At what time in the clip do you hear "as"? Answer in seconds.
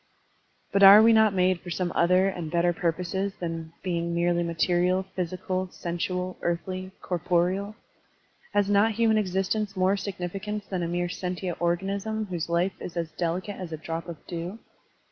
12.97-13.11, 13.57-13.71